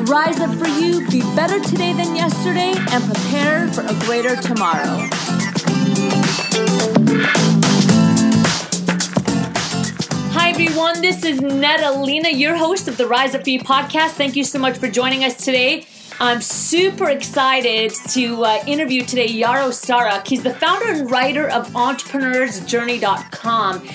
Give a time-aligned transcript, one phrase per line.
[0.00, 5.06] Rise up for you, be better today than yesterday, and prepare for a greater tomorrow.
[10.32, 11.02] Hi, everyone.
[11.02, 14.12] This is Natalina, your host of the Rise Up For You podcast.
[14.12, 15.84] Thank you so much for joining us today.
[16.18, 20.26] I'm super excited to uh, interview today Yaro Starak.
[20.26, 23.86] He's the founder and writer of Entrepreneur'sJourney.com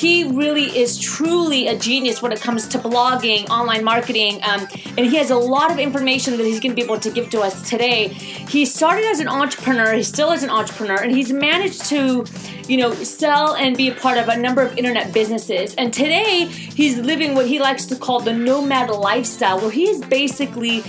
[0.00, 5.00] he really is truly a genius when it comes to blogging, online marketing, um, and
[5.00, 7.40] he has a lot of information that he's going to be able to give to
[7.40, 8.08] us today.
[8.08, 12.24] He started as an entrepreneur, he still is an entrepreneur, and he's managed to,
[12.66, 15.74] you know, sell and be a part of a number of internet businesses.
[15.74, 20.00] And today, he's living what he likes to call the nomad lifestyle, where he is
[20.00, 20.82] basically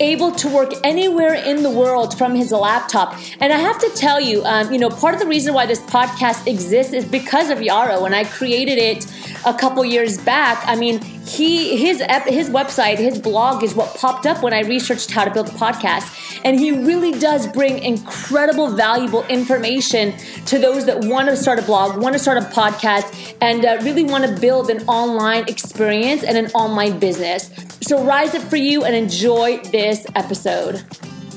[0.00, 3.16] able to work anywhere in the world from his laptop.
[3.40, 5.80] And I have to tell you, um, you know, part of the reason why this
[5.80, 8.02] podcast exists is because of Yaro.
[8.02, 9.06] When I created it
[9.44, 14.26] a couple years back, I mean, he his his website, his blog is what popped
[14.26, 18.70] up when I researched how to build a podcast, and he really does bring incredible,
[18.70, 20.14] valuable information
[20.46, 23.78] to those that want to start a blog, want to start a podcast, and uh,
[23.82, 27.50] really want to build an online experience and an online business.
[27.82, 30.84] So rise up for you and enjoy this episode.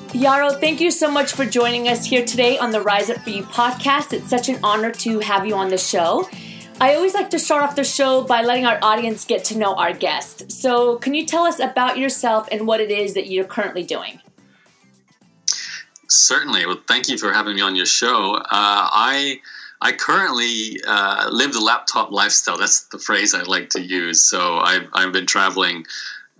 [0.09, 3.29] Yaro, thank you so much for joining us here today on the Rise Up For
[3.29, 4.11] You podcast.
[4.11, 6.27] It's such an honor to have you on the show.
[6.81, 9.75] I always like to start off the show by letting our audience get to know
[9.75, 10.49] our guest.
[10.49, 14.21] So, can you tell us about yourself and what it is that you're currently doing?
[16.07, 16.65] Certainly.
[16.65, 18.35] Well, thank you for having me on your show.
[18.35, 19.41] Uh, I
[19.81, 22.57] I currently uh, live the laptop lifestyle.
[22.57, 24.23] That's the phrase I like to use.
[24.23, 25.85] So I've I've been traveling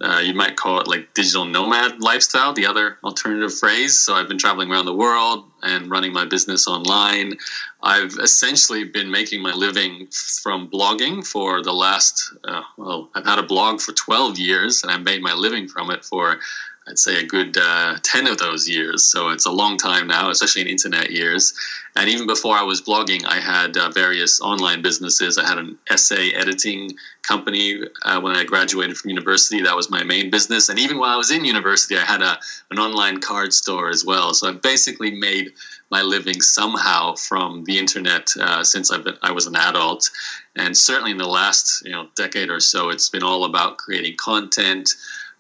[0.02, 3.98] uh, you might call it like digital nomad lifestyle, the other alternative phrase.
[3.98, 7.38] So I've been traveling around the world and running my business online.
[7.84, 10.08] I've essentially been making my living
[10.42, 14.92] from blogging for the last, uh, well, I've had a blog for 12 years and
[14.92, 16.40] I've made my living from it for
[16.88, 19.04] I'd say a good uh, 10 of those years.
[19.04, 21.54] So it's a long time now, especially in internet years.
[21.96, 25.38] And even before I was blogging, I had uh, various online businesses.
[25.38, 29.62] I had an essay editing company uh, when I graduated from university.
[29.62, 30.70] That was my main business.
[30.70, 32.40] And even while I was in university, I had a,
[32.72, 34.34] an online card store as well.
[34.34, 35.52] So I basically made
[35.92, 40.10] my living somehow from the internet uh, since I've been, I was an adult.
[40.56, 44.16] And certainly in the last you know decade or so, it's been all about creating
[44.18, 44.90] content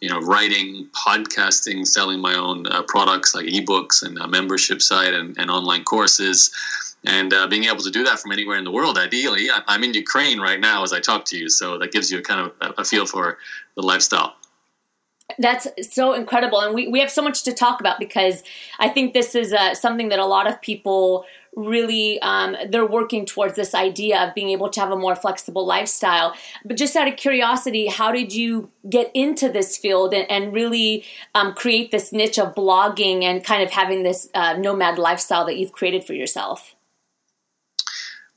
[0.01, 5.13] you know, writing, podcasting, selling my own uh, products like ebooks and a membership site
[5.13, 6.51] and, and online courses,
[7.05, 8.97] and uh, being able to do that from anywhere in the world.
[8.97, 12.19] Ideally, I'm in Ukraine right now as I talk to you, so that gives you
[12.19, 13.37] a kind of a feel for
[13.75, 14.35] the lifestyle.
[15.37, 18.41] That's so incredible, and we, we have so much to talk about because
[18.79, 21.25] I think this is uh, something that a lot of people
[21.65, 25.65] really um, they're working towards this idea of being able to have a more flexible
[25.65, 26.33] lifestyle.
[26.65, 31.05] But just out of curiosity how did you get into this field and, and really
[31.35, 35.57] um, create this niche of blogging and kind of having this uh, nomad lifestyle that
[35.57, 36.75] you've created for yourself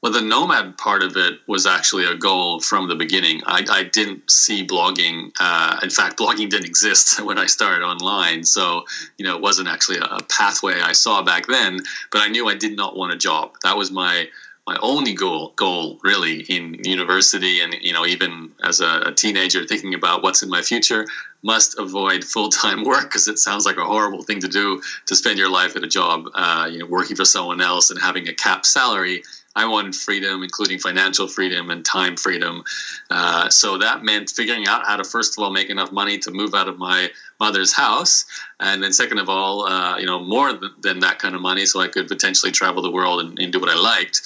[0.02, 3.40] well, the nomad part of it was actually a goal from the beginning.
[3.46, 5.30] I, I didn't see blogging.
[5.38, 8.44] Uh, in fact, blogging didn't exist when I started online.
[8.44, 8.84] So,
[9.16, 11.78] you know, it wasn't actually a, pathway I saw back then.
[12.10, 13.52] But I knew I did not want a job.
[13.62, 14.28] That was my
[14.66, 19.66] my only goal goal really in university and you know even as a, a teenager
[19.66, 21.04] thinking about what's in my future
[21.42, 25.36] must avoid full-time work because it sounds like a horrible thing to do to spend
[25.36, 28.32] your life at a job uh, you know working for someone else and having a
[28.32, 29.24] cap salary
[29.54, 32.64] I wanted freedom, including financial freedom and time freedom.
[33.10, 36.30] Uh, so that meant figuring out how to, first of all, make enough money to
[36.30, 38.24] move out of my mother's house,
[38.60, 41.80] and then second of all, uh, you know, more than that kind of money, so
[41.80, 44.22] I could potentially travel the world and, and do what I liked.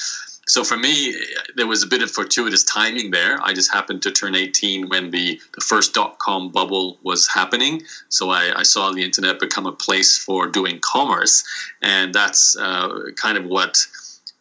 [0.48, 1.12] So for me,
[1.56, 3.40] there was a bit of fortuitous timing there.
[3.42, 7.82] I just happened to turn 18 when the, the first dot com bubble was happening.
[8.10, 11.42] So I, I saw the internet become a place for doing commerce.
[11.82, 13.84] And that's uh, kind of what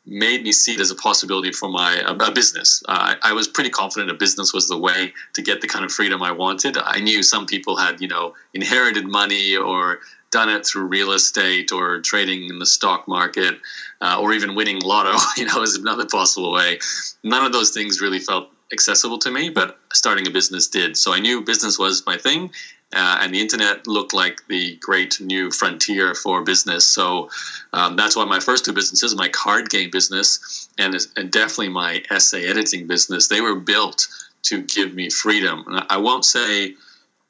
[0.05, 2.83] made me see it as a possibility for my a business.
[2.87, 5.91] Uh, I was pretty confident a business was the way to get the kind of
[5.91, 6.77] freedom I wanted.
[6.77, 9.99] I knew some people had you know inherited money or
[10.31, 13.55] done it through real estate or trading in the stock market
[14.01, 15.17] uh, or even winning lotto.
[15.37, 16.79] You know, is another possible way.
[17.23, 20.97] None of those things really felt accessible to me, but starting a business did.
[20.97, 22.51] So I knew business was my thing.
[22.95, 26.85] Uh, and the internet looked like the great new frontier for business.
[26.85, 27.29] So
[27.73, 32.01] um, that's why my first two businesses, my card game business and, and definitely my
[32.09, 34.07] essay editing business, they were built
[34.43, 35.65] to give me freedom.
[35.67, 36.75] And I won't say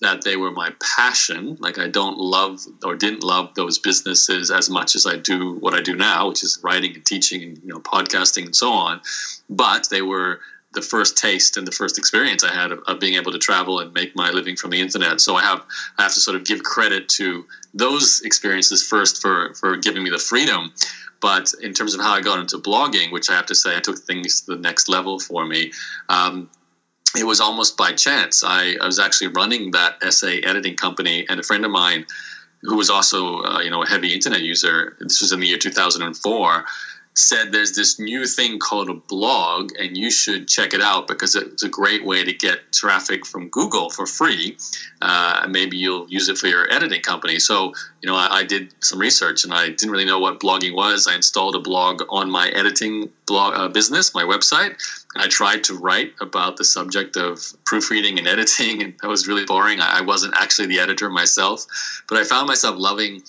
[0.02, 1.58] that they were my passion.
[1.60, 5.74] Like I don't love or didn't love those businesses as much as I do what
[5.74, 9.02] I do now, which is writing and teaching and you know podcasting and so on.
[9.50, 10.42] But they were
[10.76, 13.80] the first taste and the first experience I had of, of, being able to travel
[13.80, 15.20] and make my living from the internet.
[15.22, 15.64] So I have
[15.98, 20.10] I have to sort of give credit to those experiences first for for giving me
[20.10, 20.72] the freedom.
[21.22, 23.80] But in terms of how I got into blogging, which I have to say I
[23.80, 25.72] took things to the next level for me.
[26.10, 26.50] Um,
[27.18, 28.44] it was almost by chance.
[28.44, 32.06] I, I was actually running that essay editing company, and a friend of mine
[32.62, 34.98] who was also uh, you know a heavy internet user.
[35.00, 36.66] This was in the year 2004
[37.16, 41.36] said there's this new thing called a blog and you should check it out because
[41.36, 44.58] it's a great way to get traffic from google for free
[45.02, 47.38] uh, maybe you'll use it for your editing company.
[47.38, 50.76] So you know I, I, did some research and i didn't really know what blogging
[50.76, 51.08] was.
[51.08, 54.76] I installed a blog on my editing blog uh, business my website.
[55.16, 59.46] I tried to write about the subject of proofreading and editing, and that was really
[59.46, 59.80] boring.
[59.80, 61.66] I wasn't actually the editor myself,
[62.08, 63.22] but I found myself loving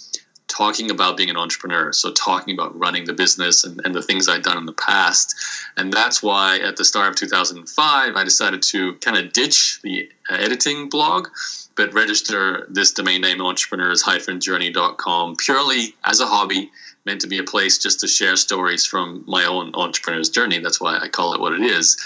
[0.49, 1.93] talking about being an entrepreneur.
[1.93, 5.35] So, talking about running the business and, and the things I'd done in the past.
[5.77, 10.09] And that's why at the start of 2005, I decided to kind of ditch the
[10.31, 11.29] uh, editing blog,
[11.75, 16.71] but register this domain name entrepreneurs-journey.com purely as a hobby,
[17.05, 20.59] meant to be a place just to share stories from my own entrepreneur's journey.
[20.59, 21.97] That's why I call it what it is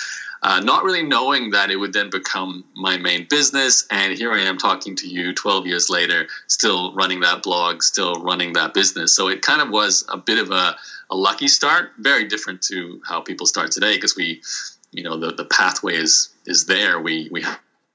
[0.43, 3.87] uh, not really knowing that it would then become my main business.
[3.91, 8.15] And here I am talking to you 12 years later, still running that blog, still
[8.15, 9.15] running that business.
[9.15, 10.77] So it kind of was a bit of a,
[11.11, 14.41] a lucky start, very different to how people start today because we,
[14.93, 17.01] you know, the, the pathway is, is there.
[17.01, 17.45] We, we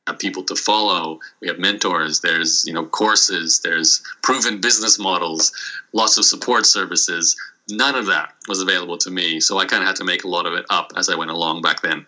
[0.07, 1.19] have people to follow.
[1.41, 2.21] We have mentors.
[2.21, 3.61] There's you know courses.
[3.63, 5.51] There's proven business models.
[5.93, 7.35] Lots of support services.
[7.69, 10.27] None of that was available to me, so I kind of had to make a
[10.27, 12.05] lot of it up as I went along back then.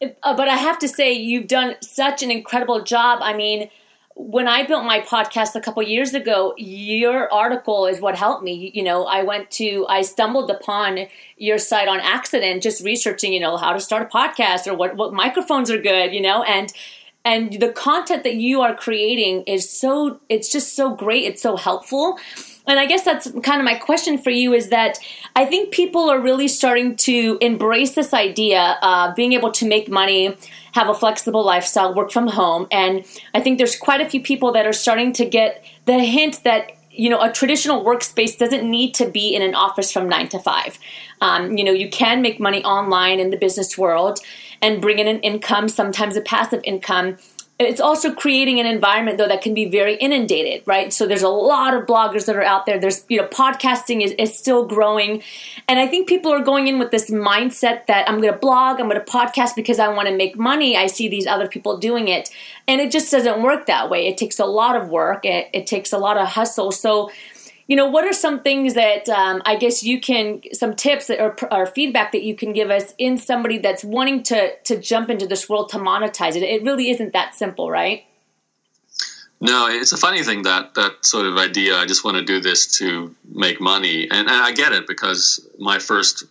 [0.00, 3.20] Uh, but I have to say, you've done such an incredible job.
[3.22, 3.70] I mean,
[4.14, 8.72] when I built my podcast a couple years ago, your article is what helped me.
[8.74, 11.06] You know, I went to, I stumbled upon
[11.36, 14.96] your site on accident, just researching, you know, how to start a podcast or what,
[14.96, 16.72] what microphones are good, you know, and,
[17.24, 21.24] and the content that you are creating is so, it's just so great.
[21.24, 22.18] It's so helpful
[22.68, 24.98] and I guess that's kind of my question for you is that
[25.34, 29.88] I think people are really starting to embrace this idea of being able to make
[29.88, 30.36] money,
[30.72, 32.66] have a flexible lifestyle, work from home.
[32.70, 36.44] And I think there's quite a few people that are starting to get the hint
[36.44, 40.28] that you know a traditional workspace doesn't need to be in an office from nine
[40.28, 40.78] to five
[41.20, 44.18] um, you know you can make money online in the business world
[44.60, 47.16] and bring in an income sometimes a passive income
[47.58, 50.92] it's also creating an environment though that can be very inundated right?
[50.92, 52.78] So there's a lot of bloggers that are out there.
[52.78, 55.22] There's you know podcasting is, is still growing.
[55.66, 58.80] And i think people are going in with this mindset that i'm going to blog
[58.80, 60.76] i'm going to podcast because i want to make money.
[60.76, 62.30] I see these other people doing it.
[62.66, 64.06] And it just doesn't work that way.
[64.06, 65.24] It takes a lot of work.
[65.24, 66.70] It, it takes a lot of hustle.
[66.70, 67.10] So
[67.68, 71.36] you know, what are some things that um, I guess you can, some tips or,
[71.52, 75.26] or, feedback that you can give us in somebody that's wanting to to jump into
[75.26, 76.42] this world to monetize it?
[76.42, 78.04] It really isn't that simple, right?
[79.40, 81.76] No, it's a funny thing that that sort of idea.
[81.76, 85.46] I just want to do this to make money, and, and I get it because
[85.58, 86.24] my first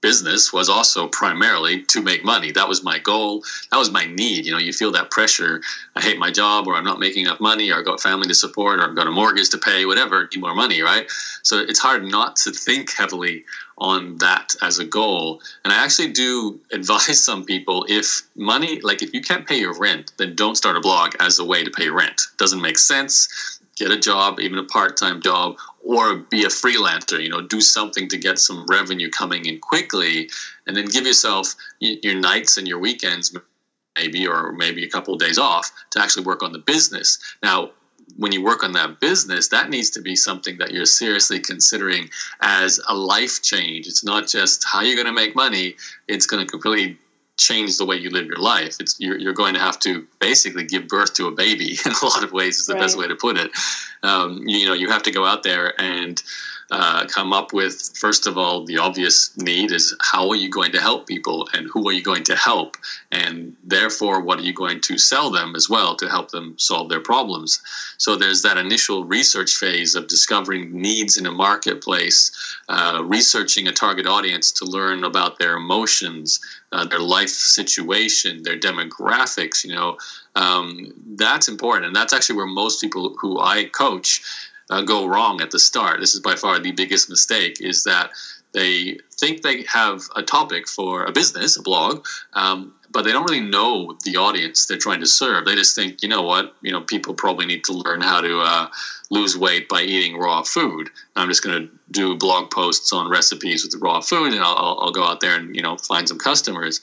[0.00, 2.52] business was also primarily to make money.
[2.52, 3.42] That was my goal.
[3.70, 4.46] That was my need.
[4.46, 5.60] You know, you feel that pressure.
[5.94, 8.34] I hate my job, or I'm not making enough money, or I've got family to
[8.34, 11.10] support, or I've got a mortgage to pay, whatever, need more money, right?
[11.42, 13.44] So it's hard not to think heavily
[13.78, 15.40] on that as a goal.
[15.64, 19.78] And I actually do advise some people if money, like if you can't pay your
[19.78, 22.22] rent, then don't start a blog as a way to pay rent.
[22.38, 27.20] Doesn't make sense get a job, even a part time job, or be a freelancer.
[27.20, 30.30] You know, do something to get some revenue coming in quickly,
[30.66, 33.34] and then give yourself your nights and your weekends,
[33.96, 37.18] maybe, or maybe a couple of days off to actually work on the business.
[37.42, 37.70] Now,
[38.16, 42.10] when you work on that business, that needs to be something that you're seriously considering
[42.40, 43.86] as a life change.
[43.86, 45.76] It's not just how you're going to make money,
[46.08, 46.98] it's going to completely
[47.40, 48.76] change the way you live your life.
[48.80, 52.04] It's you're, you're going to have to basically give birth to a baby in a
[52.04, 52.82] lot of ways is the right.
[52.82, 53.50] best way to put it.
[54.02, 56.22] Um, you, you, know, you have to go out there and
[56.70, 60.70] uh, come up with, first of all, the obvious need is how are you going
[60.72, 62.76] to help people and who are you going to help?
[63.10, 66.88] And therefore, what are you going to sell them as well to help them solve
[66.88, 67.60] their problems?
[67.98, 72.30] So there's that initial research phase of discovering needs in a marketplace,
[72.68, 76.40] uh, researching a target audience to learn about their emotions,
[76.72, 79.98] uh, their life situation, their demographics, you know,
[80.36, 81.86] um, that's important.
[81.86, 84.22] And that's actually where most people who I coach
[84.70, 86.00] uh, go wrong at the start.
[86.00, 88.10] This is by far the biggest mistake is that
[88.52, 93.28] they think they have a topic for a business, a blog, um, but they don't
[93.30, 95.44] really know the audience they're trying to serve.
[95.44, 98.40] They just think, you know what, you know, people probably need to learn how to
[98.40, 98.68] uh,
[99.10, 100.90] lose weight by eating raw food.
[101.14, 104.92] I'm just going to do blog posts on recipes with raw food, and I'll, I'll
[104.92, 106.80] go out there and you know find some customers.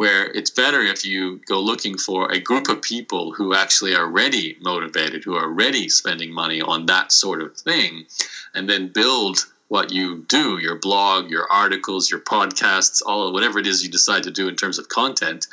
[0.00, 4.04] Where it's better if you go looking for a group of people who actually are
[4.04, 8.06] already motivated, who are already spending money on that sort of thing,
[8.54, 13.66] and then build what you do your blog your articles your podcasts all whatever it
[13.66, 15.46] is you decide to do in terms of content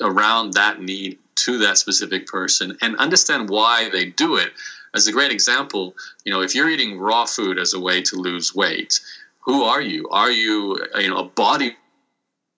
[0.00, 4.52] around that need to that specific person and understand why they do it.
[4.94, 8.14] As a great example you know if you're eating raw food as a way to
[8.14, 9.00] lose weight
[9.40, 10.08] who are you?
[10.10, 11.74] Are you you know a body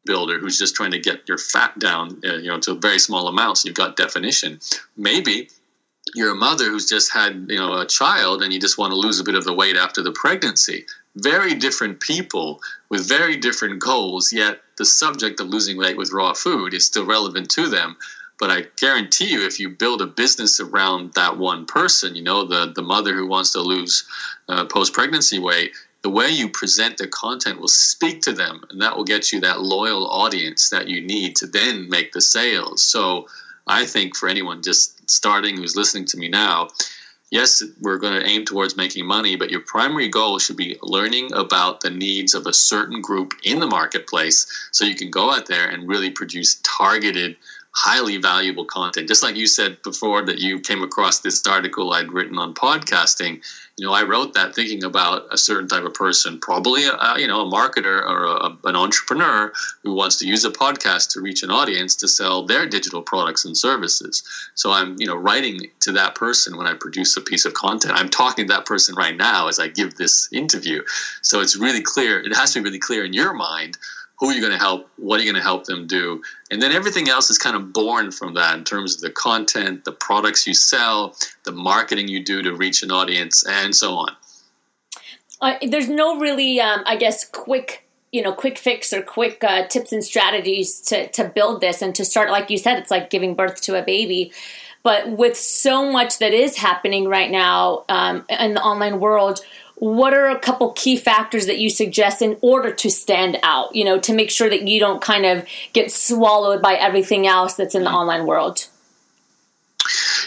[0.04, 3.28] builder who's just trying to get your fat down uh, you know to very small
[3.28, 4.60] amount so you've got definition.
[4.96, 5.48] Maybe
[6.14, 8.98] you're a mother who's just had you know a child and you just want to
[8.98, 10.84] lose a bit of the weight after the pregnancy.
[11.16, 16.32] Very different people with very different goals yet the subject of losing weight with raw
[16.32, 17.96] food is still relevant to them.
[18.40, 22.44] But i guarantee you if you build a business around that one person you know
[22.44, 24.04] the the mother who wants to lose
[24.48, 28.82] uh, post pregnancy weight the way you present the content will speak to them and
[28.82, 32.82] that will get you that loyal audience that you need to then make the sales.
[32.82, 33.28] So
[33.66, 36.68] I think for anyone just starting who's listening to me now,
[37.30, 41.32] yes, we're going to aim towards making money, but your primary goal should be learning
[41.32, 45.46] about the needs of a certain group in the marketplace so you can go out
[45.46, 47.36] there and really produce targeted
[47.74, 49.08] highly valuable content.
[49.08, 53.42] Just like you said before that you came across this article I'd written on podcasting,
[53.78, 57.26] you know, I wrote that thinking about a certain type of person, probably a, you
[57.26, 59.52] know a marketer or a, an entrepreneur
[59.82, 63.46] who wants to use a podcast to reach an audience to sell their digital products
[63.46, 64.22] and services.
[64.54, 67.94] So I'm you know writing to that person when I produce a piece of content.
[67.96, 70.82] I'm talking to that person right now as I give this interview.
[71.22, 72.20] So it's really clear.
[72.20, 73.78] It has to be really clear in your mind
[74.22, 74.88] who are you going to help?
[74.98, 76.22] What are you going to help them do?
[76.48, 79.84] And then everything else is kind of born from that in terms of the content
[79.84, 84.14] the products you sell the marketing you do to reach an audience and so on.
[85.40, 89.66] Uh, there's no really um, i guess quick you know quick fix or quick uh,
[89.66, 93.10] tips and strategies to, to build this and to start like you said it's like
[93.10, 94.30] giving birth to a baby.
[94.84, 99.40] But with so much that is happening right now um, in the online world
[99.82, 103.84] what are a couple key factors that you suggest in order to stand out, you
[103.84, 107.74] know, to make sure that you don't kind of get swallowed by everything else that's
[107.74, 108.68] in the online world?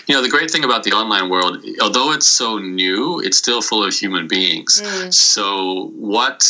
[0.07, 3.61] You know, the great thing about the online world, although it's so new, it's still
[3.61, 4.81] full of human beings.
[4.83, 5.13] Mm.
[5.13, 6.45] So, what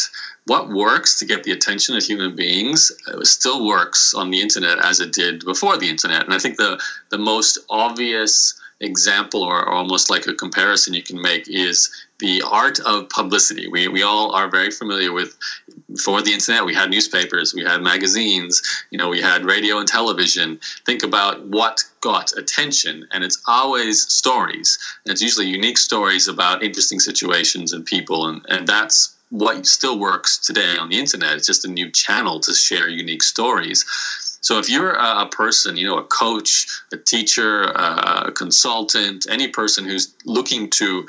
[0.47, 4.83] what works to get the attention of human beings uh, still works on the internet
[4.83, 6.23] as it did before the internet.
[6.23, 6.81] And I think the
[7.11, 12.41] the most obvious example or, or almost like a comparison you can make is the
[12.49, 13.67] art of publicity.
[13.67, 15.35] We, we all are very familiar with,
[16.03, 19.87] for the internet, we had newspapers, we had magazines, you know, we had radio and
[19.87, 20.59] television.
[20.85, 24.77] Think about what got attention, and it's always stories.
[25.03, 29.99] And it's usually unique stories about interesting situations and people, and, and that's what still
[29.99, 31.35] works today on the internet.
[31.35, 33.83] It's just a new channel to share unique stories.
[34.41, 39.85] So if you're a person, you know, a coach, a teacher, a consultant, any person
[39.85, 41.07] who's looking to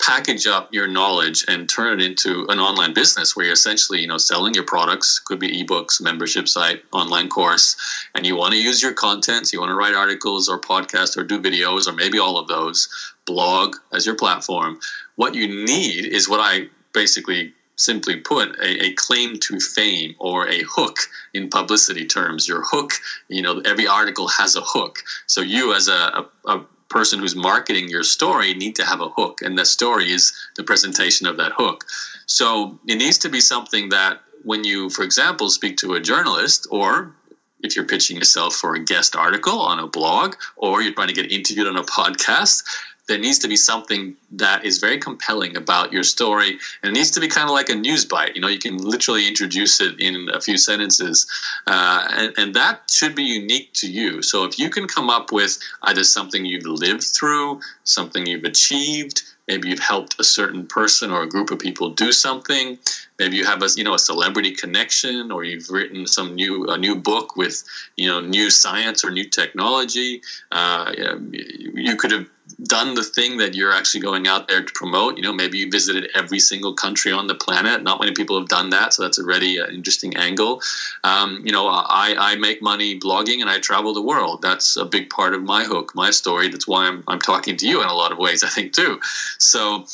[0.00, 4.06] package up your knowledge and turn it into an online business where you're essentially you
[4.06, 5.18] know selling your products.
[5.18, 7.76] Could be ebooks membership site online course
[8.14, 9.52] and you want to use your contents.
[9.52, 12.88] You want to write articles or podcasts or do videos or maybe all of those.
[13.26, 14.78] Blog as your platform.
[15.16, 20.48] What you need is what i basically simply put a, a claim to fame or
[20.48, 20.98] a hook
[21.34, 22.48] in publicity terms.
[22.48, 22.92] Your hook
[23.28, 25.00] you know every article has a hook.
[25.26, 29.08] So you as a, a, a person who's marketing your story need to have a
[29.08, 31.84] hook, and the story is the presentation of that hook.
[32.26, 36.66] So it needs to be something that when you, for example, speak to a journalist
[36.70, 37.14] or
[37.60, 41.14] if you're pitching yourself for a guest article on a blog or you're trying to
[41.14, 42.62] get interviewed on a podcast,
[43.08, 47.10] there needs to be something that is very compelling about your story, and it needs
[47.12, 48.36] to be kind of like a news bite.
[48.36, 51.26] You know, you can literally introduce it in a few sentences,
[51.66, 54.22] uh, and, and that should be unique to you.
[54.22, 59.22] So if you can come up with either something you've lived through, something you've achieved,
[59.48, 62.78] maybe you've helped a certain person or a group of people do something
[63.18, 66.78] maybe you have a you know a celebrity connection or you've written some new a
[66.78, 67.64] new book with
[67.96, 70.20] you know new science or new technology
[70.52, 70.92] uh,
[71.32, 72.26] you could have
[72.64, 75.16] done the thing that you're actually going out there to promote.
[75.16, 77.82] You know maybe you visited every single country on the planet.
[77.82, 80.62] Not many people have done that so that's already an interesting angle.
[81.04, 84.42] Um, you know I, I make money blogging and i travel the world.
[84.42, 86.48] That's a big part of my hook my story.
[86.48, 89.00] That's why i'm, I'm talking to you in a lot of ways i think too.
[89.38, 89.86] So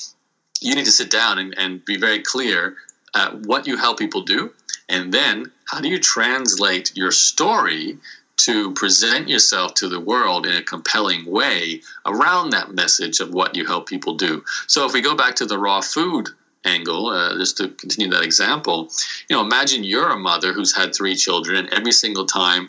[0.61, 2.77] you need to sit down and, and be very clear
[3.15, 4.53] at what you help people do,
[4.89, 7.99] and then how do you translate your story
[8.37, 13.57] to present yourself to the world in a compelling way around that message of what
[13.57, 14.45] you help people do.
[14.67, 16.29] So if we go back to the raw food
[16.65, 18.91] angle, uh, just to continue that example,
[19.29, 22.69] you know, imagine you're a mother who's had three children, and every single time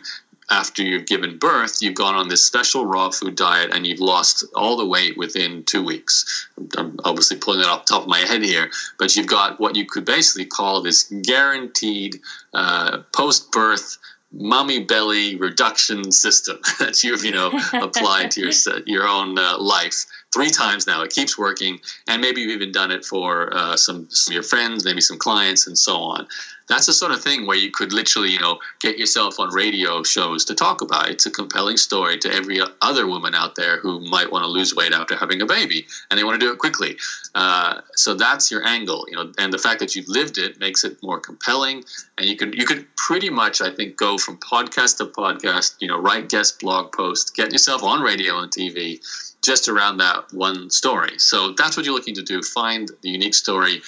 [0.50, 4.44] after you've given birth, you've gone on this special raw food diet and you've lost
[4.54, 6.48] all the weight within two weeks.
[6.78, 9.74] I'm obviously pulling it off the top of my head here, but you've got what
[9.74, 12.20] you could basically call this guaranteed
[12.54, 13.98] uh, post birth
[14.32, 18.52] mummy belly reduction system that you've you know applied to your
[18.86, 21.02] your own uh, life three times now.
[21.02, 24.42] It keeps working, and maybe you've even done it for uh, some some of your
[24.42, 26.26] friends, maybe some clients, and so on
[26.68, 30.02] that's the sort of thing where you could literally, you know, get yourself on radio
[30.02, 31.08] shows to talk about.
[31.08, 34.74] It's a compelling story to every other woman out there who might want to lose
[34.74, 36.96] weight after having a baby, and they want to do it quickly.
[37.34, 40.84] Uh, so that's your angle, you know, and the fact that you've lived it makes
[40.84, 41.84] it more compelling.
[42.18, 45.88] And you could you could pretty much, I think, go from podcast to podcast, you
[45.88, 49.00] know, write guest blog posts, get yourself on radio and TV
[49.46, 51.18] just around that one story.
[51.18, 52.42] So that's what you're looking to do.
[52.42, 53.80] Find the unique story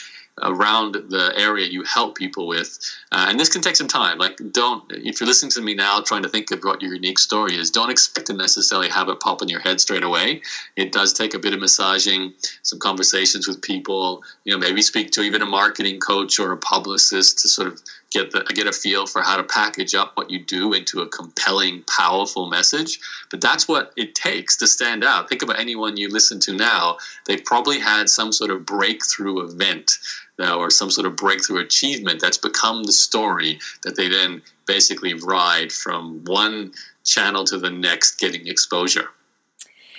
[0.42, 2.78] around the area you help people with.
[3.10, 4.18] Uh, and this can take some time.
[4.18, 7.18] Like, don't, if you're listening to me now trying to think of what your unique
[7.18, 10.42] story is, don't expect to necessarily have it pop in your head straight away.
[10.76, 15.10] It does take a bit of massaging, some conversations with people, you know, maybe speak
[15.12, 18.72] to even a marketing coach or a publicist to sort of get the, get a
[18.72, 22.98] feel for how to package up what you do into a compelling, powerful message.
[23.30, 25.28] But that's what it takes to stand out.
[25.28, 26.98] Think about anyone you listen to now.
[27.26, 29.98] They've probably had some sort of breakthrough event
[30.38, 35.14] uh, or some sort of breakthrough achievement that's become the story that they then basically
[35.14, 36.72] ride from one
[37.04, 39.10] channel to the next, getting exposure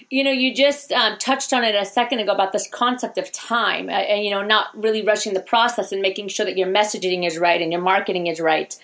[0.10, 3.32] you know, you just um, touched on it a second ago about this concept of
[3.32, 6.67] time, uh, and you know, not really rushing the process and making sure that your
[6.67, 8.78] messaging is right and your marketing is right.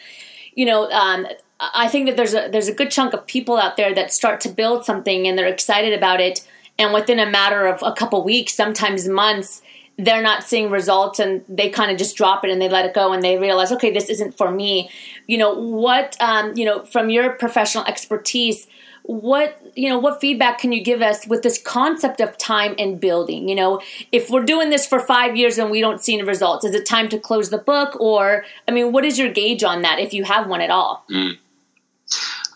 [0.54, 1.26] You know, um,
[1.60, 4.40] I think that there's a there's a good chunk of people out there that start
[4.42, 8.24] to build something and they're excited about it, and within a matter of a couple
[8.24, 9.64] weeks, sometimes months,
[9.98, 12.94] they're not seeing results and they kind of just drop it and they let it
[12.94, 14.92] go and they realize, okay, this isn't for me.
[15.26, 18.68] You know, what um, you know from your professional expertise
[19.08, 23.00] what you know what feedback can you give us with this concept of time and
[23.00, 23.80] building you know
[24.12, 26.88] if we're doing this for five years and we don't see any results is it
[26.88, 30.12] time to close the book or i mean what is your gauge on that if
[30.12, 31.38] you have one at all mm.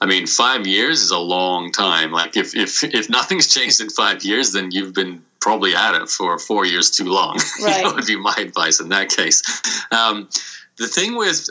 [0.01, 2.11] I mean, five years is a long time.
[2.11, 6.09] Like, if, if if nothing's changed in five years, then you've been probably at it
[6.09, 7.37] for four years too long.
[7.61, 7.83] Right.
[7.83, 9.41] would be my advice in that case.
[9.91, 10.29] Um,
[10.77, 11.49] the thing with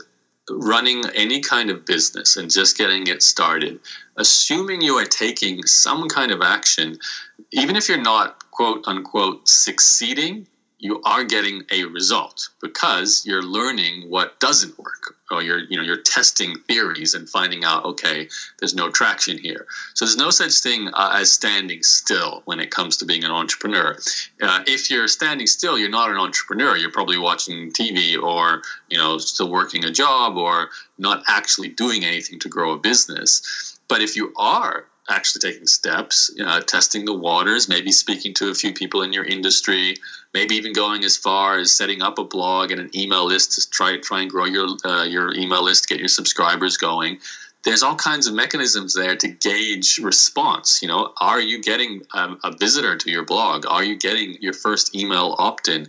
[0.50, 3.80] running any kind of business and just getting it started,
[4.16, 6.98] assuming you are taking some kind of action,
[7.52, 10.46] even if you're not quote unquote succeeding,
[10.78, 15.82] you are getting a result because you're learning what doesn't work or you're you know
[15.82, 19.66] you're testing theories and finding out okay there's no traction here.
[19.94, 23.30] So there's no such thing uh, as standing still when it comes to being an
[23.30, 23.96] entrepreneur.
[24.40, 26.76] Uh, if you're standing still you're not an entrepreneur.
[26.76, 32.04] You're probably watching tv or you know still working a job or not actually doing
[32.04, 33.78] anything to grow a business.
[33.88, 38.54] But if you are actually taking steps, uh, testing the waters, maybe speaking to a
[38.54, 39.96] few people in your industry,
[40.34, 43.70] maybe even going as far as setting up a blog and an email list to
[43.70, 47.18] try try and grow your uh, your email list, get your subscribers going.
[47.64, 50.80] There's all kinds of mechanisms there to gauge response.
[50.80, 53.66] You know, are you getting um, a visitor to your blog?
[53.66, 55.88] Are you getting your first email opt-in?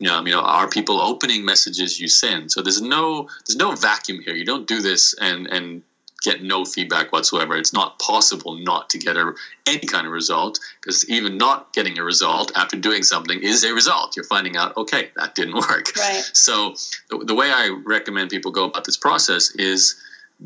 [0.00, 2.52] Know, you know, are people opening messages you send?
[2.52, 4.34] So there's no there's no vacuum here.
[4.34, 5.82] You don't do this and and
[6.22, 7.56] get no feedback whatsoever.
[7.56, 9.32] It's not possible not to get a,
[9.66, 13.72] any kind of result because even not getting a result after doing something is a
[13.72, 14.16] result.
[14.16, 15.96] You're finding out, okay, that didn't work.
[15.96, 16.28] Right.
[16.32, 16.74] So
[17.10, 19.96] the, the way I recommend people go about this process is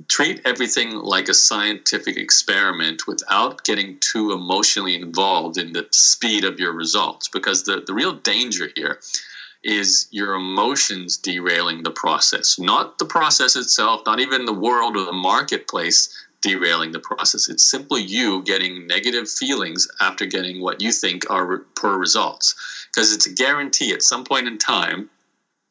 [0.09, 6.59] treat everything like a scientific experiment without getting too emotionally involved in the speed of
[6.59, 9.01] your results because the, the real danger here
[9.65, 12.59] is your emotions derailing the process.
[12.59, 16.09] Not the process itself not even the world or the marketplace
[16.41, 17.49] derailing the process.
[17.49, 22.55] It's simply you getting negative feelings after getting what you think are poor results.
[22.93, 25.09] Because it's a guarantee at some point in time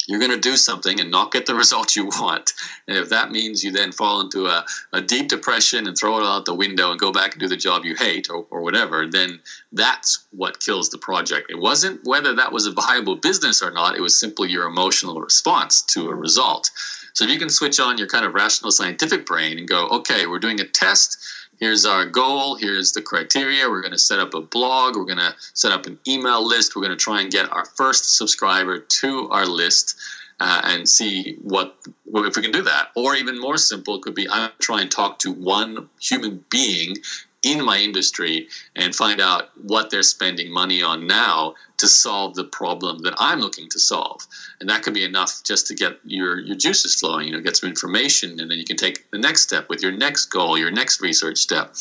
[0.07, 2.53] you're going to do something and not get the result you want.
[2.87, 6.23] And if that means you then fall into a, a deep depression and throw it
[6.23, 9.07] out the window and go back and do the job you hate or, or whatever,
[9.07, 9.39] then
[9.71, 11.49] that's what kills the project.
[11.49, 15.21] It wasn't whether that was a viable business or not, it was simply your emotional
[15.21, 16.69] response to a result.
[17.13, 20.27] So if you can switch on your kind of rational scientific brain and go, okay,
[20.27, 21.17] we're doing a test
[21.61, 23.69] here's our goal, here's the criteria.
[23.69, 26.75] We're going to set up a blog, we're going to set up an email list,
[26.75, 29.97] we're going to try and get our first subscriber to our list.
[30.43, 31.75] Uh, and see what
[32.15, 32.87] if we can do that.
[32.95, 36.95] Or even more simple, it could be I'm trying to talk to one human being
[37.43, 42.43] in my industry and find out what they're spending money on now to solve the
[42.43, 44.27] problem that I'm looking to solve.
[44.59, 47.57] And that can be enough just to get your, your juices flowing, you know, get
[47.57, 50.71] some information, and then you can take the next step with your next goal, your
[50.71, 51.73] next research step.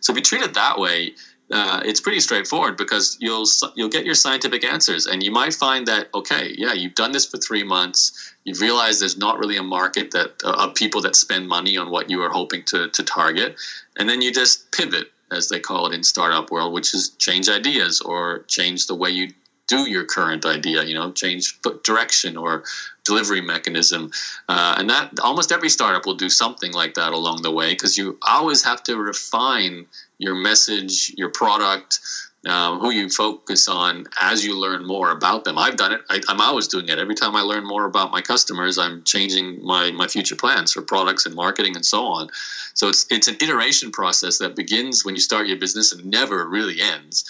[0.00, 1.14] So if you treat it that way,
[1.50, 5.86] uh, it's pretty straightforward because you'll you'll get your scientific answers, and you might find
[5.86, 8.34] that okay, yeah, you've done this for three months.
[8.44, 11.90] You've realized there's not really a market that uh, of people that spend money on
[11.90, 13.56] what you are hoping to to target,
[13.98, 17.48] and then you just pivot, as they call it in startup world, which is change
[17.48, 19.32] ideas or change the way you
[19.68, 20.84] do your current idea.
[20.84, 22.64] You know, change direction or
[23.04, 24.10] delivery mechanism,
[24.50, 27.96] uh, and that almost every startup will do something like that along the way because
[27.96, 29.86] you always have to refine
[30.18, 32.00] your message, your product,
[32.46, 35.58] um, who you focus on as you learn more about them.
[35.58, 36.00] I've done it.
[36.08, 36.98] I, am always doing it.
[36.98, 40.82] Every time I learn more about my customers, I'm changing my, my future plans for
[40.82, 42.28] products and marketing and so on.
[42.74, 46.48] So it's it's an iteration process that begins when you start your business and never
[46.48, 47.24] really ends.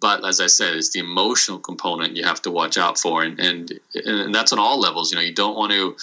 [0.00, 3.38] But as I said, it's the emotional component you have to watch out for, and
[3.40, 5.10] and, and that's on all levels.
[5.10, 5.96] You know, you don't want to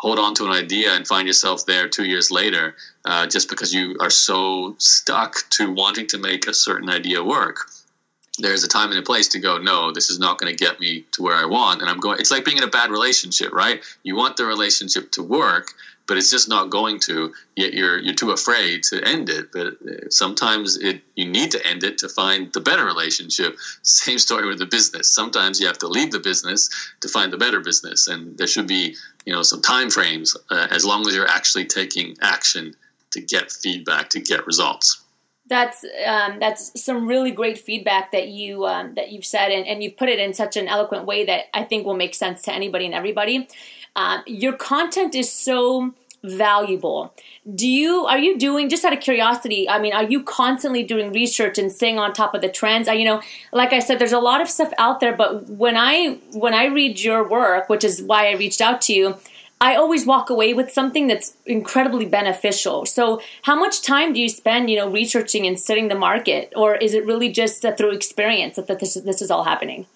[0.00, 3.72] hold on to an idea and find yourself there two years later uh, just because
[3.74, 7.70] you are so stuck to wanting to make a certain idea work
[8.38, 10.80] there's a time and a place to go no this is not going to get
[10.80, 13.52] me to where i want and i'm going it's like being in a bad relationship
[13.52, 15.74] right you want the relationship to work
[16.10, 17.32] but it's just not going to.
[17.54, 19.52] Yet you're you're too afraid to end it.
[19.52, 23.56] But uh, sometimes it you need to end it to find the better relationship.
[23.82, 25.08] Same story with the business.
[25.08, 26.68] Sometimes you have to leave the business
[27.02, 30.68] to find the better business, and there should be you know some time frames uh,
[30.70, 32.74] as long as you're actually taking action
[33.10, 35.02] to get feedback to get results.
[35.46, 39.82] That's um, that's some really great feedback that you um, that you've said, and, and
[39.82, 42.52] you've put it in such an eloquent way that I think will make sense to
[42.52, 43.48] anybody and everybody.
[43.96, 47.14] Um, your content is so valuable.
[47.54, 49.68] Do you are you doing just out of curiosity?
[49.68, 52.88] I mean, are you constantly doing research and staying on top of the trends?
[52.88, 55.76] I, you know, like I said, there's a lot of stuff out there, but when
[55.76, 59.16] I when I read your work, which is why I reached out to you,
[59.62, 62.86] I always walk away with something that's incredibly beneficial.
[62.86, 66.76] So, how much time do you spend, you know, researching and studying the market, or
[66.76, 69.86] is it really just through experience that this this is all happening?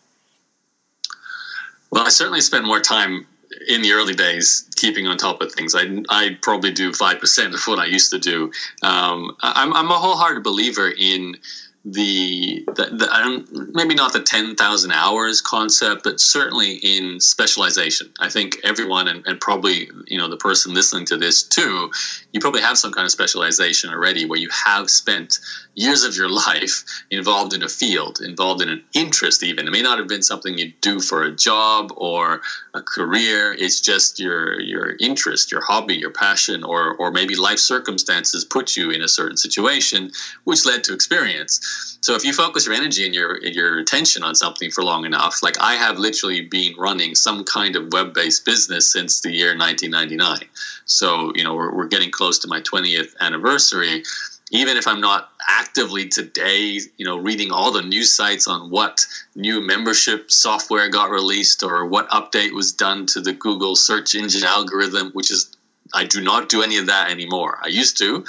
[1.90, 3.26] Well, I certainly spend more time
[3.68, 5.74] in the early days, keeping on top of things.
[5.74, 8.52] I I probably do five percent of what I used to do.
[8.82, 11.36] Um, I'm I'm a wholehearted believer in
[11.84, 18.10] the, the, the maybe not the 10,000 hours concept, but certainly in specialization.
[18.18, 21.90] I think everyone, and, and, probably you know the person listening to this too,
[22.32, 25.38] you probably have some kind of specialization already where you have spent
[25.74, 29.42] years of your life involved in a field, involved in an interest.
[29.42, 32.40] Even it may not have been something you do for a job or
[32.72, 33.52] a career.
[33.52, 38.74] It's just your your interest, your hobby, your passion, or or maybe life circumstances put
[38.74, 40.10] you in a certain situation,
[40.44, 41.60] which led to experience.
[42.00, 45.42] So if you focus your energy and your your attention on something for long enough,
[45.42, 50.48] like I have literally been running some kind of web-based business since the year 1999.
[50.84, 54.02] So you know we're, we're getting close to my 20th anniversary.
[54.50, 59.04] Even if I'm not actively today, you know, reading all the news sites on what
[59.34, 64.44] new membership software got released or what update was done to the Google search engine
[64.44, 65.56] algorithm, which is
[65.94, 67.58] I do not do any of that anymore.
[67.62, 68.24] I used to,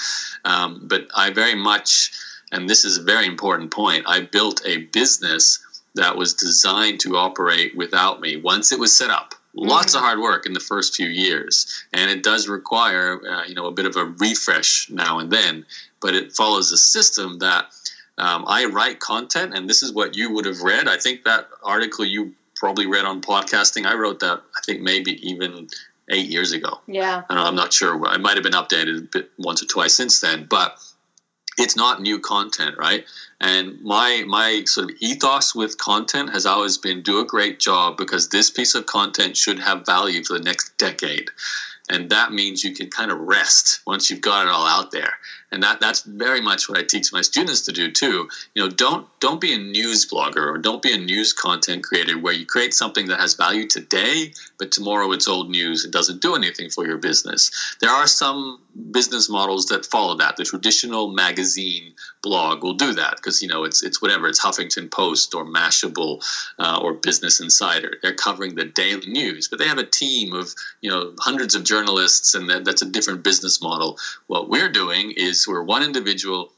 [0.46, 2.12] um, but I very much
[2.56, 5.60] and this is a very important point, I built a business
[5.96, 9.34] that was designed to operate without me once it was set up.
[9.34, 9.68] Mm-hmm.
[9.68, 13.56] Lots of hard work in the first few years, and it does require uh, you
[13.56, 15.66] know a bit of a refresh now and then.
[16.02, 17.66] But it follows a system that
[18.18, 20.88] um, I write content, and this is what you would have read.
[20.88, 23.86] I think that article you probably read on podcasting.
[23.86, 25.68] I wrote that I think maybe even
[26.10, 26.82] eight years ago.
[26.88, 27.96] Yeah, I'm not sure.
[28.14, 30.78] It might have been updated a bit once or twice since then, but
[31.58, 33.06] it's not new content, right?
[33.40, 37.98] And my my sort of ethos with content has always been do a great job
[37.98, 41.30] because this piece of content should have value for the next decade.
[41.90, 45.14] And that means you can kind of rest once you've got it all out there
[45.52, 48.30] and that that's very much what I teach my students to do too.
[48.54, 52.18] You know, don't don't be a news blogger or don't be a news content creator
[52.20, 56.22] where you create something that has value today, but tomorrow it's old news and doesn't
[56.22, 57.76] do anything for your business.
[57.80, 58.60] There are some
[58.92, 60.36] business models that follow that.
[60.36, 64.92] The traditional magazine blog will do that because you know it's it's whatever it's Huffington
[64.92, 66.24] Post or Mashable
[66.60, 67.98] uh, or Business Insider.
[68.02, 71.64] They're covering the daily news, but they have a team of you know hundreds of
[71.64, 73.98] journalists, and that, that's a different business model.
[74.28, 76.52] What we're doing is where one individual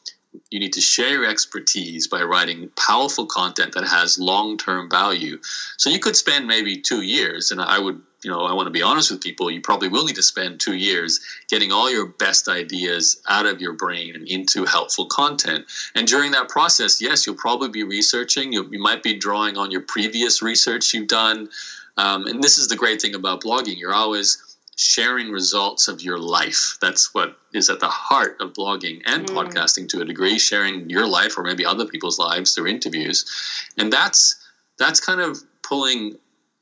[0.50, 5.40] you need to share your expertise by writing powerful content that has long-term value.
[5.78, 8.72] So you could spend maybe two years and i would you know i want to
[8.72, 12.08] be honest with people you probably will need to spend two years getting all your
[12.08, 15.66] best ideas out of your brain and into helpful content.
[15.96, 19.72] And during that process yes you'll probably be researching you, you might be drawing on
[19.72, 21.50] your previous research you've done.
[21.98, 24.47] Um, and this is the great thing about blogging you're always
[24.78, 26.78] sharing results of your life.
[26.80, 29.36] That's what is at the heart of blogging and mm.
[29.36, 33.26] podcasting to a degree, sharing your life or maybe other people's lives through interviews.
[33.78, 34.36] And that's
[34.78, 36.18] that's kind of pulling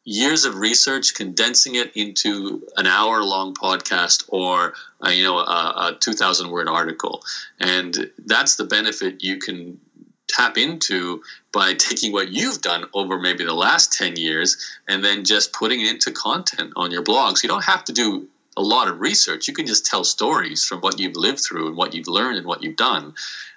[0.05, 4.73] years of research, condensing it into an hour long podcast or
[5.05, 7.21] uh, you know a, a 2000 word article.
[7.59, 9.79] And that's the benefit you can
[10.27, 14.57] tap into by taking what you've done over maybe the last 10 years
[14.87, 17.37] and then just putting it into content on your blog.
[17.37, 19.47] So You don't have to do a lot of research.
[19.47, 22.47] You can just tell stories from what you've lived through and what you've learned and
[22.47, 23.13] what you've done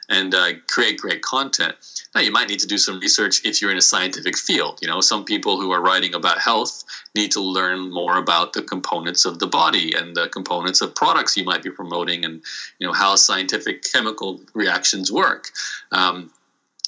[0.09, 1.75] and uh, create great content.
[2.15, 4.79] Now, you might need to do some research if you're in a scientific field.
[4.81, 6.83] You know, some people who are writing about health
[7.15, 11.37] need to learn more about the components of the body and the components of products
[11.37, 12.43] you might be promoting and,
[12.79, 15.51] you know, how scientific chemical reactions work.
[15.93, 16.31] Um,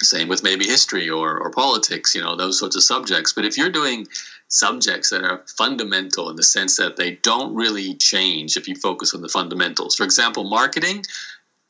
[0.05, 3.33] same with maybe history or, or politics, you know, those sorts of subjects.
[3.33, 4.07] But if you're doing
[4.49, 9.15] subjects that are fundamental in the sense that they don't really change if you focus
[9.15, 11.03] on the fundamentals, for example, marketing,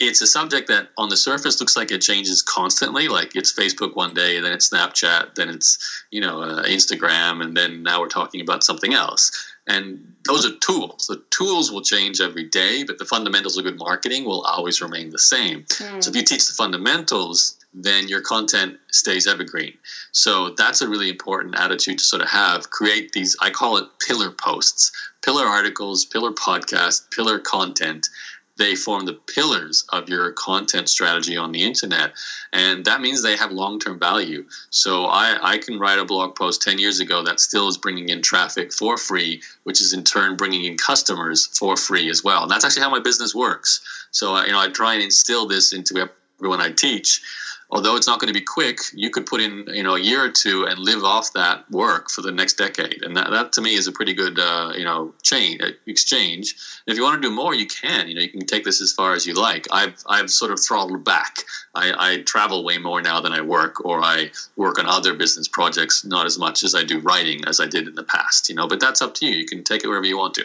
[0.00, 3.06] it's a subject that on the surface looks like it changes constantly.
[3.06, 5.78] Like it's Facebook one day, then it's Snapchat, then it's,
[6.10, 9.30] you know, uh, Instagram, and then now we're talking about something else.
[9.68, 11.06] And those are tools.
[11.06, 15.10] The tools will change every day, but the fundamentals of good marketing will always remain
[15.10, 15.64] the same.
[15.64, 16.02] Mm.
[16.02, 19.74] So if you teach the fundamentals, then your content stays evergreen.
[20.12, 22.70] So that's a really important attitude to sort of have.
[22.70, 24.90] Create these, I call it pillar posts,
[25.22, 28.09] pillar articles, pillar podcast, pillar content.
[28.56, 32.12] They form the pillars of your content strategy on the internet.
[32.52, 34.44] And that means they have long term value.
[34.68, 38.11] So I, I can write a blog post 10 years ago that still is bringing
[38.11, 42.42] in traffic for free, which is in turn bringing in customers for free as well.
[42.42, 43.80] And that's actually how my business works.
[44.11, 47.22] So, uh, you know, I try and instill this into everyone I teach
[47.70, 50.24] although it's not going to be quick, you could put in you know a year
[50.24, 53.61] or two and live off that work for the next decade, and that, that to
[53.61, 56.54] me is a pretty good uh, you know chain uh, exchange.
[56.87, 58.09] And if you want to do more, you can.
[58.09, 59.66] You know, you can take this as far as you like.
[59.70, 61.38] I've I've sort of throttled back.
[61.74, 65.48] I, I travel way more now than I work, or I work on other business
[65.48, 68.48] projects not as much as I do writing as I did in the past.
[68.48, 69.35] You know, but that's up to you.
[69.35, 70.44] You can take it wherever you want to.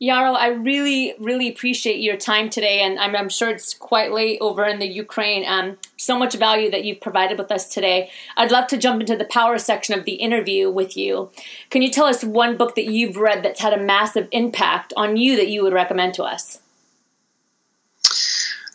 [0.00, 4.38] Yaro, I really, really appreciate your time today, and I'm, I'm, sure it's quite late
[4.40, 5.44] over in the Ukraine.
[5.44, 8.08] Um, so much value that you've provided with us today.
[8.36, 11.30] I'd love to jump into the power section of the interview with you.
[11.70, 15.16] Can you tell us one book that you've read that's had a massive impact on
[15.16, 16.60] you that you would recommend to us?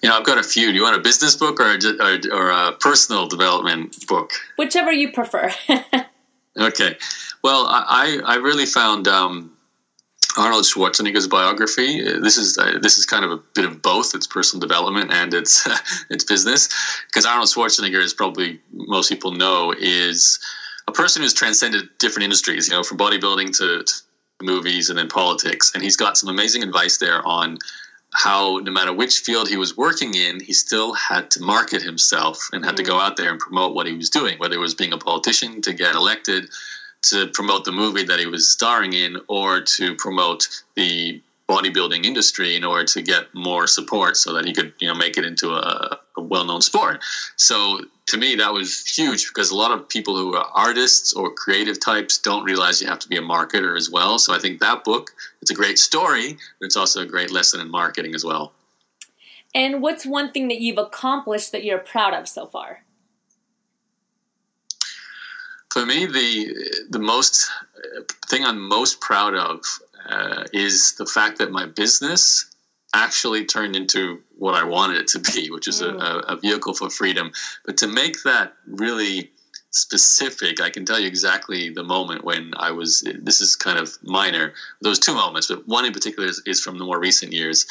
[0.01, 0.71] You know, I've got a few.
[0.71, 4.33] Do you want a business book or a, or, or a personal development book?
[4.57, 5.53] Whichever you prefer.
[6.59, 6.97] okay.
[7.41, 9.07] Well, I, I really found.
[9.07, 9.52] Um,
[10.37, 12.01] Arnold Schwarzenegger's biography.
[12.01, 14.15] This is uh, this is kind of a bit of both.
[14.15, 15.77] It's personal development and it's uh,
[16.09, 16.69] it's business.
[17.07, 20.39] Because Arnold Schwarzenegger, is probably most people know, is
[20.87, 22.67] a person who's transcended different industries.
[22.67, 23.93] You know, from bodybuilding to, to
[24.41, 25.71] movies and then politics.
[25.73, 27.57] And he's got some amazing advice there on
[28.13, 32.47] how no matter which field he was working in, he still had to market himself
[32.53, 32.83] and had mm-hmm.
[32.83, 34.97] to go out there and promote what he was doing, whether it was being a
[34.97, 36.49] politician to get elected
[37.03, 42.55] to promote the movie that he was starring in or to promote the bodybuilding industry
[42.55, 45.51] in order to get more support so that he could you know make it into
[45.51, 47.03] a, a, well-known sport.
[47.35, 51.31] So to me that was huge because a lot of people who are artists or
[51.33, 54.17] creative types don't realize you have to be a marketer as well.
[54.19, 55.11] So i think that book
[55.41, 58.53] it's a great story but it's also a great lesson in marketing as well.
[59.55, 62.82] And what's one thing that you've accomplished that you're proud of so far
[65.73, 67.49] For me, the the most
[68.29, 69.62] thing I'm most proud of
[70.07, 72.45] uh, is the fact that my business
[72.93, 75.99] actually turned into what I wanted it to be, which is mm.
[75.99, 77.31] a, a, vehicle for freedom.
[77.65, 79.31] But to make that really
[79.73, 83.03] specific, I can tell you exactly the moment when I was.
[83.21, 84.53] This is kind of minor.
[84.81, 87.65] Those two moments, but one in particular is, is from the more recent years.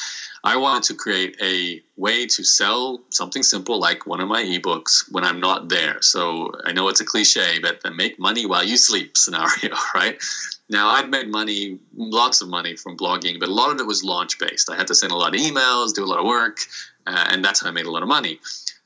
[0.45, 5.11] I wanted to create a way to sell something simple like one of my ebooks
[5.12, 6.03] when I'm not there.
[6.03, 10.21] So I know it's a cliche, but the make money while you sleep scenario, right?
[10.69, 14.03] Now, I'd made money, lots of money from blogging, but a lot of it was
[14.03, 14.71] launch based.
[14.71, 16.59] I had to send a lot of emails, do a lot of work,
[17.07, 18.41] uh, and that's how I made a lot of money.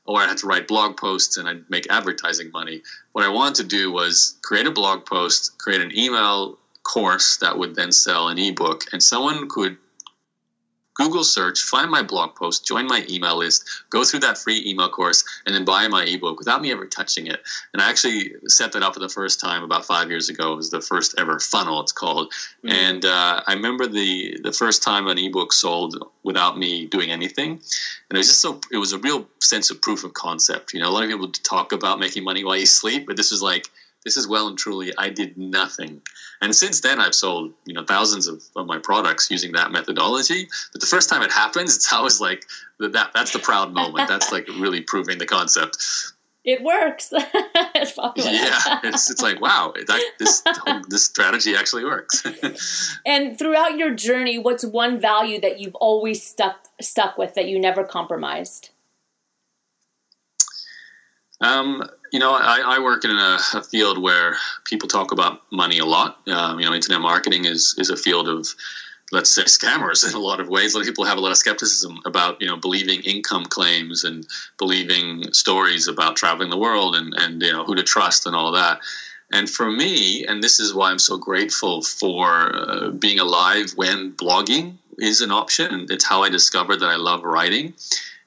[0.07, 2.81] Or I had to write blog posts and I'd make advertising money.
[3.11, 7.57] What I wanted to do was create a blog post, create an email course that
[7.57, 9.77] would then sell an ebook, and someone could
[10.97, 14.89] Google search, find my blog post, join my email list, go through that free email
[14.89, 17.41] course, and then buy my ebook without me ever touching it.
[17.71, 20.53] And I actually set that up for the first time about five years ago.
[20.53, 22.31] It was the first ever funnel, it's called.
[22.31, 22.69] Mm-hmm.
[22.69, 27.51] And uh, I remember the the first time an ebook sold without me doing anything,
[27.51, 30.73] and it was just so it was a real sense of proof of concept.
[30.73, 33.31] You know, a lot of people talk about making money while you sleep, but this
[33.31, 33.69] was like
[34.03, 36.01] this is well and truly I did nothing.
[36.41, 40.47] And since then, I've sold you know thousands of, of my products using that methodology.
[40.71, 42.45] But the first time it happens, it's always like
[42.79, 43.11] that.
[43.13, 44.07] That's the proud moment.
[44.07, 45.77] That's like really proving the concept.
[46.47, 47.11] It works.
[47.11, 50.41] it's yeah, it's, it's like wow, that, this
[50.87, 52.23] this strategy actually works.
[53.05, 57.59] and throughout your journey, what's one value that you've always stuck stuck with that you
[57.59, 58.69] never compromised?
[61.41, 65.79] Um, you know, I, I work in a, a, field where people talk about money
[65.79, 66.19] a lot.
[66.27, 68.47] Um, you know, internet marketing is is a field of
[69.11, 70.73] let's say scammers in a lot of ways.
[70.73, 74.03] A lot of people have a lot of skepticism about you know believing income claims
[74.03, 78.35] and believing stories about traveling the world and and you know who to trust and
[78.35, 78.79] all that.
[79.31, 84.13] And for me, and this is why I'm so grateful for uh, being alive when
[84.13, 85.87] blogging is an option.
[85.89, 87.73] It's how I discovered that I love writing.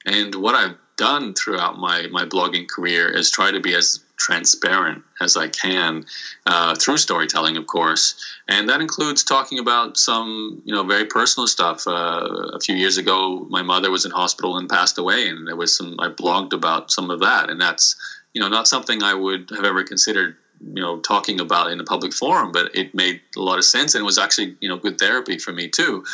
[0.05, 5.03] And what I've done throughout my, my blogging career is try to be as transparent
[5.19, 6.05] as I can
[6.45, 8.15] uh, through storytelling, of course,
[8.47, 11.87] and that includes talking about some you know very personal stuff.
[11.87, 15.55] Uh, a few years ago, my mother was in hospital and passed away, and there
[15.55, 17.95] was some I blogged about some of that, and that's
[18.33, 21.83] you know not something I would have ever considered you know talking about in a
[21.83, 24.77] public forum, but it made a lot of sense, and it was actually you know
[24.77, 26.05] good therapy for me too.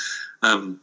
[0.41, 0.79] Um,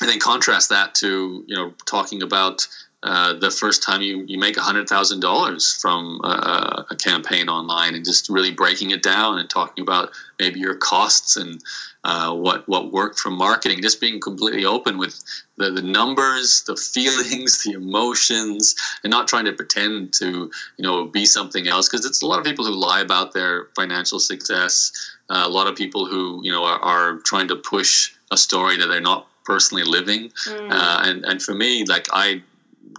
[0.00, 2.66] and then contrast that to you know talking about
[3.02, 8.28] uh, the first time you, you make $100,000 from a, a, campaign online and just
[8.28, 11.60] really breaking it down and talking about maybe your costs and
[12.04, 15.20] uh, what, what worked from marketing, just being completely open with
[15.56, 21.04] the, the numbers, the feelings, the emotions, and not trying to pretend to, you know,
[21.04, 21.88] be something else.
[21.88, 24.92] Because it's a lot of people who lie about their financial success.
[25.28, 28.76] Uh, a lot of people who, you know, are, are trying to push a story
[28.76, 30.28] that they're not personally living.
[30.46, 30.70] Mm.
[30.70, 32.42] Uh, and, and for me, like I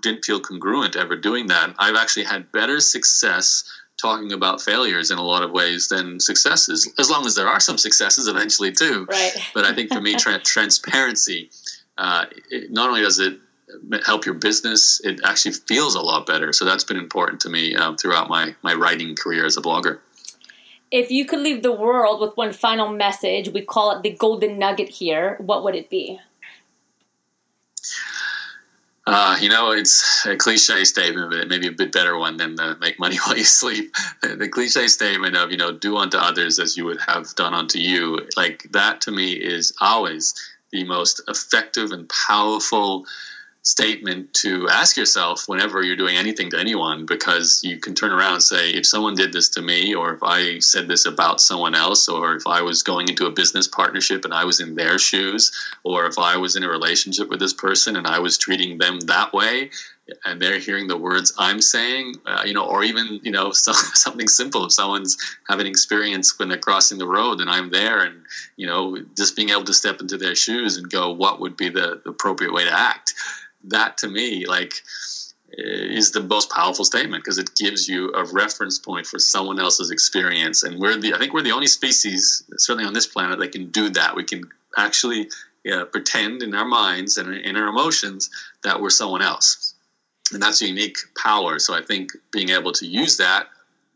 [0.01, 1.73] didn't feel congruent ever doing that.
[1.79, 3.63] I've actually had better success
[3.97, 7.59] talking about failures in a lot of ways than successes, as long as there are
[7.59, 9.05] some successes eventually too.
[9.09, 9.31] Right.
[9.53, 11.49] but I think for me, tra- transparency,
[11.97, 13.39] uh, it, not only does it
[14.05, 16.53] help your business, it actually feels a lot better.
[16.53, 19.99] So that's been important to me um, throughout my, my writing career as a blogger.
[20.91, 24.59] If you could leave the world with one final message, we call it the golden
[24.59, 26.19] nugget here, what would it be?
[29.05, 32.77] Uh, you know, it's a cliche statement, but maybe a bit better one than the
[32.79, 33.93] make money while you sleep.
[34.21, 37.79] The cliche statement of, you know, do unto others as you would have done unto
[37.79, 40.33] you, like that to me is always
[40.71, 43.05] the most effective and powerful
[43.63, 48.33] statement to ask yourself whenever you're doing anything to anyone because you can turn around
[48.33, 51.73] and say if someone did this to me or if i said this about someone
[51.73, 54.99] else or if i was going into a business partnership and i was in their
[54.99, 55.49] shoes
[55.83, 58.99] or if i was in a relationship with this person and i was treating them
[58.99, 59.69] that way
[60.25, 63.75] and they're hearing the words i'm saying uh, you know or even you know some,
[63.75, 64.65] something simple.
[64.65, 65.15] If someone's
[65.47, 68.25] having experience when they're crossing the road and i'm there and
[68.57, 71.69] you know just being able to step into their shoes and go what would be
[71.69, 73.13] the appropriate way to act
[73.65, 74.73] that to me, like,
[75.55, 79.91] is the most powerful statement because it gives you a reference point for someone else's
[79.91, 80.63] experience.
[80.63, 83.69] And we're the, I think we're the only species, certainly on this planet, that can
[83.69, 84.15] do that.
[84.15, 84.43] We can
[84.77, 85.29] actually
[85.91, 88.29] pretend in our minds and in our emotions
[88.63, 89.75] that we're someone else.
[90.33, 91.59] And that's a unique power.
[91.59, 93.47] So I think being able to use that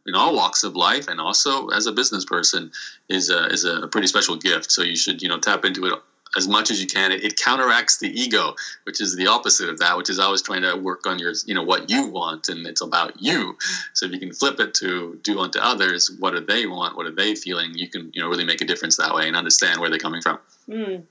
[0.06, 2.71] in all walks of life and also as a business person
[3.10, 4.71] is a, is a pretty special gift.
[4.71, 5.93] So you should, you know, tap into it
[6.35, 7.11] as much as you can.
[7.11, 10.63] It, it, counteracts the ego, which is the opposite of that, which is always trying
[10.63, 13.57] to work on your, you know, what you want, and it's about you.
[13.93, 16.97] So if you can flip it to do unto others, what do they want?
[16.97, 17.71] What are they feeling?
[17.73, 20.21] You can, you know, really make a difference that way and understand where they're coming
[20.21, 20.39] from.
[20.69, 21.03] Mm.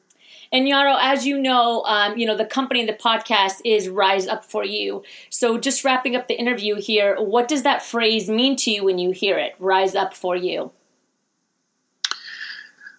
[0.52, 4.26] And Yaro, as you know, um, you know the company and the podcast is Rise
[4.26, 5.02] Up for You.
[5.28, 8.98] So just wrapping up the interview here, what does that phrase mean to you when
[8.98, 9.54] you hear it?
[9.58, 10.70] Rise up for you.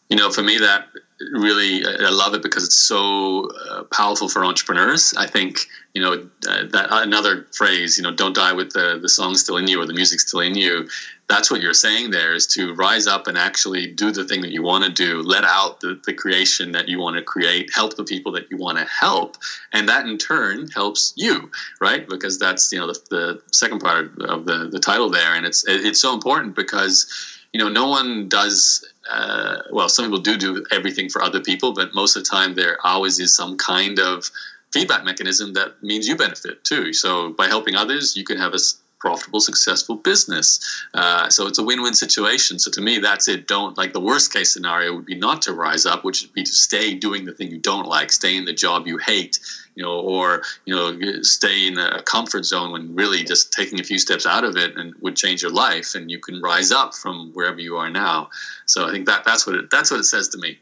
[0.10, 0.88] You know, for me, that
[1.32, 5.14] really I love it because it's so uh, powerful for entrepreneurs.
[5.18, 5.60] I think
[5.94, 6.14] you know
[6.48, 9.82] uh, that another phrase, you know, don't die with the the song still in you
[9.82, 10.88] or the music still in you.
[11.28, 14.52] That's what you're saying there is to rise up and actually do the thing that
[14.52, 17.98] you want to do, let out the, the creation that you want to create, help
[17.98, 19.36] the people that you want to help,
[19.74, 21.52] and that in turn helps you,
[21.82, 22.08] right?
[22.08, 25.66] Because that's you know the, the second part of the the title there, and it's
[25.68, 30.66] it's so important because you know no one does uh, well, some people do do
[30.72, 34.30] everything for other people, but most of the time there always is some kind of
[34.72, 36.94] feedback mechanism that means you benefit too.
[36.94, 38.60] So by helping others, you can have a
[39.00, 40.60] profitable, successful business.
[40.94, 42.58] Uh, so it's a win-win situation.
[42.60, 43.48] So to me, that's it.
[43.48, 46.44] Don't like the worst case scenario would be not to rise up, which would be
[46.44, 49.40] to stay doing the thing you don't like, stay in the job you hate,
[49.78, 53.84] you know, or you know, stay in a comfort zone when really just taking a
[53.84, 56.96] few steps out of it and would change your life, and you can rise up
[56.96, 58.30] from wherever you are now.
[58.66, 60.58] So I think that that's what it that's what it says to me.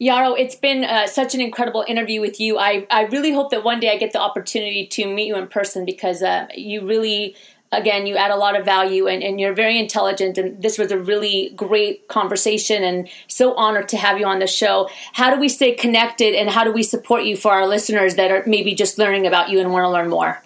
[0.00, 2.58] Yaro, it's been uh, such an incredible interview with you.
[2.58, 5.46] I, I really hope that one day I get the opportunity to meet you in
[5.46, 7.36] person because uh, you really,
[7.72, 10.36] again, you add a lot of value and, and you're very intelligent.
[10.38, 14.46] And this was a really great conversation and so honored to have you on the
[14.46, 14.88] show.
[15.12, 18.30] How do we stay connected and how do we support you for our listeners that
[18.30, 20.42] are maybe just learning about you and want to learn more?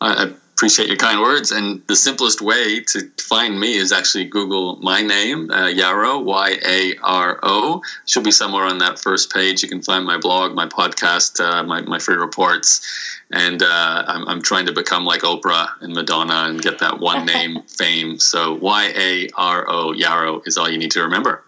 [0.00, 1.52] I, appreciate your kind words.
[1.52, 6.56] And the simplest way to find me is actually Google my name, uh, Yaro, Y
[6.66, 7.80] A R O.
[8.06, 9.62] Should be somewhere on that first page.
[9.62, 12.84] You can find my blog, my podcast, uh, my, my free reports.
[13.30, 17.24] And uh, I'm, I'm trying to become like Oprah and Madonna and get that one
[17.34, 18.18] name fame.
[18.18, 21.44] So Y A R O, Yaro, is all you need to remember.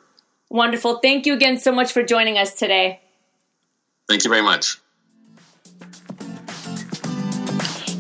[0.51, 0.99] Wonderful.
[0.99, 3.01] Thank you again so much for joining us today.
[4.09, 4.79] Thank you very much.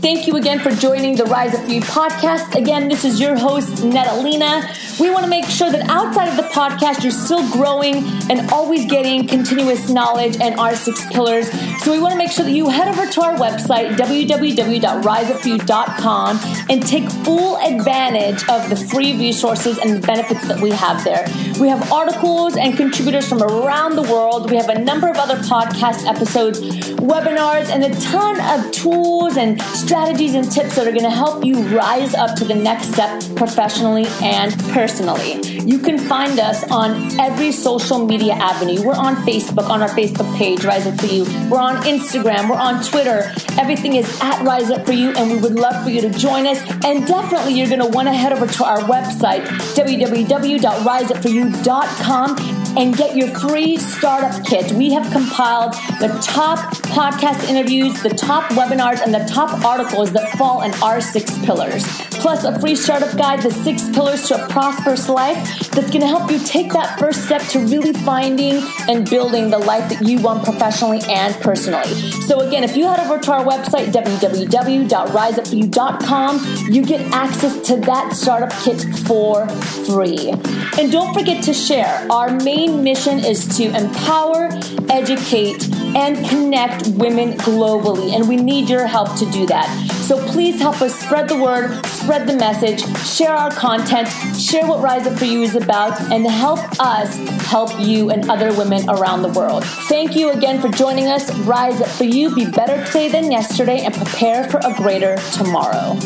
[0.00, 2.54] Thank you again for joining the Rise For You podcast.
[2.54, 4.64] Again, this is your host, Netalina.
[4.98, 7.96] We want to make sure that outside of the podcast, you're still growing
[8.30, 11.50] and always getting continuous knowledge and our six pillars.
[11.82, 16.40] So we want to make sure that you head over to our website, www.riseupforyou.com,
[16.70, 21.26] and take full advantage of the free resources and the benefits that we have there.
[21.60, 24.50] We have articles and contributors from around the world.
[24.50, 29.60] We have a number of other podcast episodes, webinars, and a ton of tools and
[29.60, 33.20] strategies and tips that are going to help you rise up to the next step
[33.34, 35.42] professionally and personally.
[35.60, 38.84] You can find us on every social media avenue.
[38.84, 41.24] We're on Facebook, on our Facebook page, Rise Up For You.
[41.50, 42.48] We're on Instagram.
[42.48, 43.32] We're on Twitter.
[43.58, 46.46] Everything is at Rise Up For You, and we would love for you to join
[46.46, 46.60] us.
[46.84, 53.16] And definitely, you're going to want to head over to our website, www.riseupforyou.com and get
[53.16, 54.72] your free startup kit.
[54.72, 60.36] We have compiled the top podcast interviews, the top webinars, and the top articles that
[60.38, 62.09] fall in our six pillars.
[62.20, 66.06] Plus, a free startup guide, The Six Pillars to a Prosperous Life, that's going to
[66.06, 70.20] help you take that first step to really finding and building the life that you
[70.20, 71.94] want professionally and personally.
[72.28, 78.12] So, again, if you head over to our website, www.riseupforyou.com, you get access to that
[78.12, 79.48] startup kit for
[79.86, 80.30] free.
[80.78, 84.48] And don't forget to share our main main mission is to empower,
[84.90, 88.14] educate, and connect women globally.
[88.14, 89.99] And we need your help to do that.
[90.10, 94.82] So please help us spread the word, spread the message, share our content, share what
[94.82, 97.14] Rise Up For You is about, and help us
[97.46, 99.64] help you and other women around the world.
[99.64, 101.32] Thank you again for joining us.
[101.42, 102.34] Rise Up For You.
[102.34, 105.96] Be better today than yesterday and prepare for a greater tomorrow.